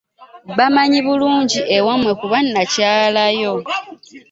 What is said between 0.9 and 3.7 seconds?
bulungi ewammwe kuba nakyalayo.